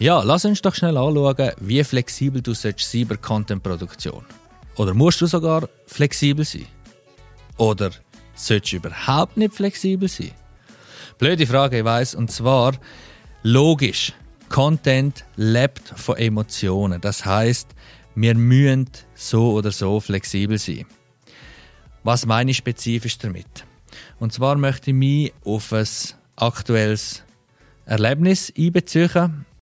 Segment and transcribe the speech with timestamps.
[0.00, 2.74] Ja, lass uns doch schnell anschauen, wie flexibel du sein
[3.06, 4.24] bei Content-Produktion.
[4.76, 6.64] Oder musst du sogar flexibel sein?
[7.58, 7.90] Oder
[8.34, 10.30] solltest du überhaupt nicht flexibel sein?
[11.18, 12.14] Blöde Frage, ich weiss.
[12.14, 12.72] Und zwar,
[13.42, 14.14] logisch,
[14.48, 17.02] Content lebt von Emotionen.
[17.02, 17.68] Das heißt,
[18.14, 20.86] wir müssen so oder so flexibel sein.
[22.04, 23.66] Was meine ich spezifisch damit?
[24.18, 25.86] Und zwar möchte ich mich auf ein
[26.36, 27.22] aktuelles
[27.84, 29.44] Erlebnis einbeziehen.